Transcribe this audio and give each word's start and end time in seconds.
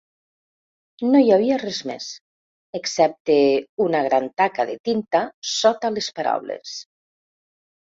No 1.15 1.21
hi 1.25 1.29
havia 1.35 1.59
res 1.65 1.81
més, 1.91 2.07
excepte 2.81 3.37
una 3.87 4.03
gran 4.11 4.29
taca 4.45 4.69
de 4.75 4.81
tinta 4.93 5.27
sota 5.55 5.97
les 5.97 6.13
paraules. 6.21 6.79